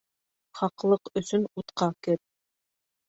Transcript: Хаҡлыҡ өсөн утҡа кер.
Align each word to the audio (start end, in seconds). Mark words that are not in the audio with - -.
Хаҡлыҡ 0.59 1.11
өсөн 1.23 1.45
утҡа 1.63 1.91
кер. 2.09 2.21